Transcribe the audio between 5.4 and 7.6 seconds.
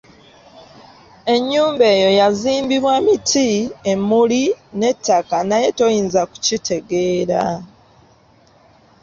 naye toyinza kukitegeera.